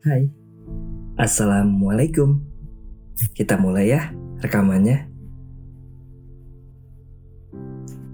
[0.00, 0.32] Hai.
[1.20, 2.40] Assalamualaikum.
[3.36, 4.08] Kita mulai ya
[4.40, 5.04] rekamannya.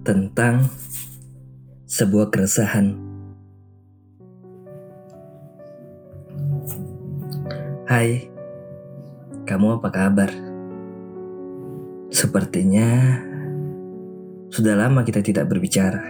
[0.02, 0.66] Tentang
[1.86, 2.90] sebuah keresahan.
[7.86, 8.34] Hai.
[9.46, 10.34] Kamu apa kabar?
[12.10, 13.22] Sepertinya
[14.50, 16.02] sudah lama kita tidak berbicara.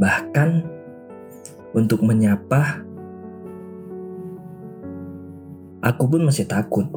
[0.00, 0.64] Bahkan
[1.76, 2.93] untuk menyapa,
[5.84, 6.88] aku pun masih takut.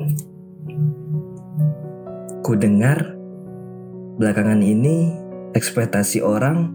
[2.40, 3.20] Ku dengar
[4.16, 5.12] belakangan ini
[5.52, 6.72] ekspektasi orang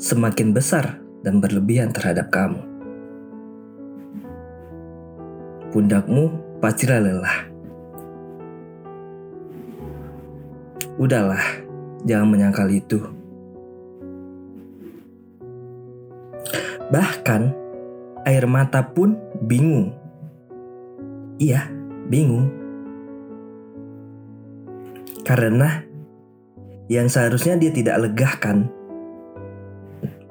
[0.00, 2.64] semakin besar dan berlebihan terhadap kamu.
[5.68, 6.32] Pundakmu
[6.64, 7.38] pastilah lelah.
[10.96, 11.44] Udahlah,
[12.08, 12.98] jangan menyangkal itu.
[16.88, 17.42] Bahkan
[18.24, 19.97] air mata pun bingung.
[21.38, 21.70] Iya,
[22.10, 22.50] bingung.
[25.22, 25.86] Karena
[26.90, 28.66] yang seharusnya dia tidak legahkan,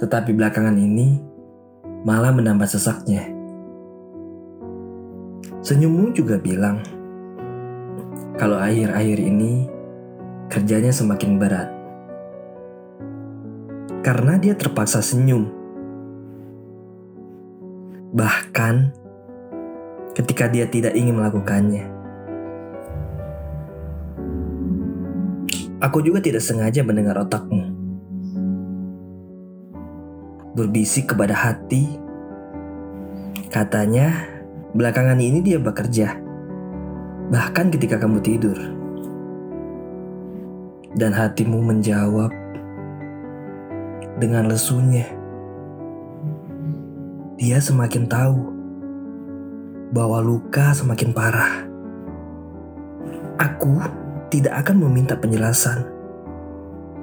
[0.03, 1.23] tetapi belakangan ini
[2.03, 3.23] malah menambah sesaknya.
[5.64, 6.83] Senyummu juga bilang,
[8.36, 9.64] kalau akhir-akhir ini
[10.52, 11.69] kerjanya semakin berat.
[14.03, 15.52] Karena dia terpaksa senyum
[18.16, 18.95] bahkan
[20.17, 21.85] ketika dia tidak ingin melakukannya.
[25.77, 27.77] Aku juga tidak sengaja mendengar otakmu
[30.57, 31.85] berbisik kepada hati.
[33.53, 34.25] Katanya,
[34.73, 36.17] belakangan ini dia bekerja,
[37.29, 38.57] bahkan ketika kamu tidur.
[40.97, 42.33] Dan hatimu menjawab
[44.17, 45.05] dengan lesunya
[47.37, 48.56] dia semakin tahu
[49.91, 51.63] bahwa luka semakin parah.
[53.38, 53.80] Aku
[54.27, 55.85] tidak akan meminta penjelasan,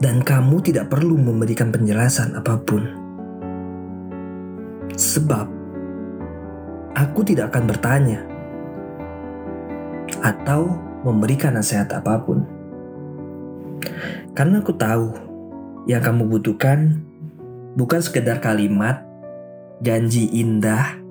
[0.03, 2.83] dan kamu tidak perlu memberikan penjelasan apa pun,
[4.99, 5.47] sebab
[6.99, 8.21] aku tidak akan bertanya
[10.21, 10.75] atau
[11.07, 12.43] memberikan nasihat apa pun,
[14.35, 15.15] karena aku tahu
[15.87, 17.05] yang kamu butuhkan
[17.79, 19.07] bukan sekedar kalimat
[19.85, 21.04] janji indah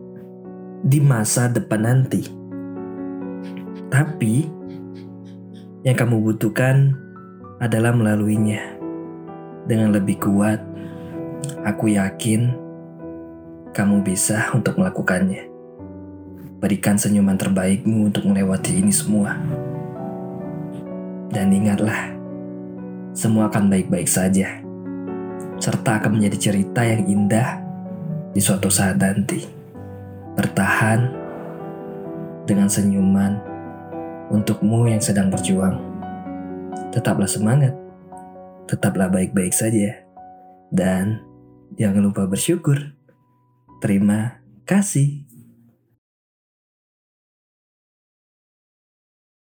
[0.84, 2.28] di masa depan nanti.
[3.88, 4.52] Tapi
[5.88, 6.92] yang kamu butuhkan
[7.64, 8.60] adalah melaluinya
[9.64, 10.60] dengan lebih kuat.
[11.64, 12.52] Aku yakin
[13.72, 15.48] kamu bisa untuk melakukannya.
[16.60, 19.40] Berikan senyuman terbaikmu untuk melewati ini semua.
[21.32, 22.12] Dan ingatlah,
[23.16, 24.60] semua akan baik-baik saja.
[25.60, 27.60] Serta akan menjadi cerita yang indah
[28.36, 29.63] di suatu saat nanti.
[30.34, 31.14] Bertahan
[32.44, 33.40] dengan senyuman
[34.34, 35.78] untukmu yang sedang berjuang.
[36.90, 37.74] Tetaplah semangat,
[38.70, 40.04] tetaplah baik-baik saja,
[40.74, 41.22] dan
[41.78, 42.98] jangan lupa bersyukur.
[43.82, 45.23] Terima kasih.